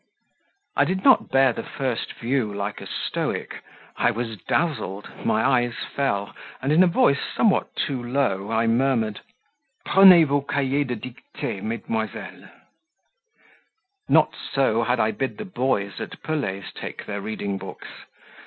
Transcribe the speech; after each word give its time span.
I 0.75 0.83
did 0.83 1.03
not 1.03 1.29
bear 1.29 1.53
the 1.53 1.61
first 1.61 2.13
view 2.13 2.51
like 2.51 2.81
a 2.81 2.87
stoic; 2.87 3.61
I 3.97 4.09
was 4.09 4.35
dazzled, 4.35 5.11
my 5.23 5.45
eyes 5.47 5.75
fell, 5.95 6.35
and 6.59 6.71
in 6.71 6.81
a 6.81 6.87
voice 6.87 7.19
somewhat 7.35 7.75
too 7.75 8.01
low 8.03 8.49
I 8.51 8.65
murmured 8.65 9.21
"Prenez 9.85 10.27
vos 10.27 10.43
cahiers 10.49 10.87
de 10.87 10.95
dictee, 10.95 11.61
mesdemoiselles." 11.61 12.49
Not 14.09 14.33
so 14.51 14.81
had 14.81 14.99
I 14.99 15.11
bid 15.11 15.37
the 15.37 15.45
boys 15.45 16.01
at 16.01 16.23
Pelet's 16.23 16.73
take 16.73 17.05
their 17.05 17.21
reading 17.21 17.59
books. 17.59 17.87